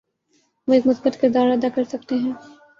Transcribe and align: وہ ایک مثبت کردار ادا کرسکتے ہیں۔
وہ 0.67 0.73
ایک 0.73 0.87
مثبت 0.87 1.21
کردار 1.21 1.47
ادا 1.47 1.67
کرسکتے 1.75 2.15
ہیں۔ 2.15 2.33